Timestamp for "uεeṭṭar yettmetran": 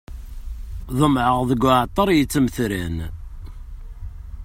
1.65-2.97